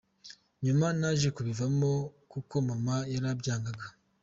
Nyuma 0.65 0.87
naje 0.99 1.27
kubivamo 1.35 1.91
kuko 2.31 2.53
Mama 2.69 2.95
yarabyangaga”. 3.13 3.85